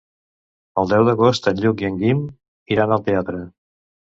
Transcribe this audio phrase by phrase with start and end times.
[0.83, 2.25] El deu d'agost en Lluc i en Guim
[2.77, 3.45] iran al teatre.